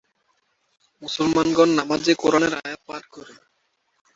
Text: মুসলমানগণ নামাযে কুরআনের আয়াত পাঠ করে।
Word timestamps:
মুসলমানগণ 1.01 1.69
নামাযে 1.77 2.13
কুরআনের 2.21 2.53
আয়াত 2.59 2.81
পাঠ 2.87 3.03
করে। 3.13 3.33